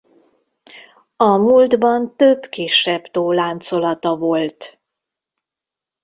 A 1.15 1.25
múltban 1.37 2.15
több 2.17 2.45
kisebb 2.49 3.03
tó 3.03 3.31
láncolata 3.31 4.15
volt. 4.17 4.79